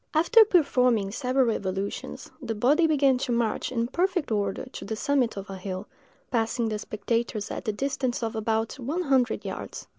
After 0.15 0.43
performing 0.43 1.11
several 1.11 1.51
evolutions, 1.51 2.31
the 2.41 2.55
body 2.55 2.87
began 2.87 3.19
to 3.19 3.31
march 3.31 3.71
in 3.71 3.85
perfect 3.85 4.31
order 4.31 4.65
to 4.65 4.83
the 4.83 4.95
summit 4.95 5.37
of 5.37 5.47
a 5.47 5.57
hill, 5.59 5.85
passing 6.31 6.69
the 6.69 6.79
spectators 6.79 7.51
at 7.51 7.65
the 7.65 7.71
distance 7.71 8.23
of 8.23 8.35
about 8.35 8.79
one 8.79 9.03
hundred 9.03 9.45
yards. 9.45 9.85